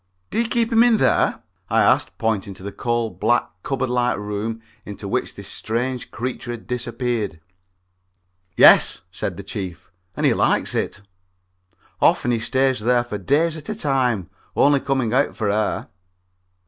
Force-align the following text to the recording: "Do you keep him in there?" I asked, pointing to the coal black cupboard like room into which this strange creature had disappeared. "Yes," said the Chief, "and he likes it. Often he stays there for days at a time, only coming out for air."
"Do 0.31 0.41
you 0.41 0.47
keep 0.49 0.71
him 0.71 0.81
in 0.81 0.97
there?" 0.97 1.43
I 1.69 1.83
asked, 1.83 2.17
pointing 2.17 2.55
to 2.55 2.63
the 2.63 2.71
coal 2.71 3.11
black 3.11 3.47
cupboard 3.61 3.91
like 3.91 4.17
room 4.17 4.59
into 4.83 5.07
which 5.07 5.35
this 5.35 5.47
strange 5.47 6.09
creature 6.09 6.49
had 6.49 6.65
disappeared. 6.65 7.39
"Yes," 8.57 9.01
said 9.11 9.37
the 9.37 9.43
Chief, 9.43 9.91
"and 10.17 10.25
he 10.25 10.33
likes 10.33 10.73
it. 10.73 11.01
Often 12.01 12.31
he 12.31 12.39
stays 12.39 12.79
there 12.79 13.03
for 13.03 13.19
days 13.19 13.55
at 13.55 13.69
a 13.69 13.75
time, 13.75 14.31
only 14.55 14.79
coming 14.79 15.13
out 15.13 15.35
for 15.35 15.51
air." 15.51 15.87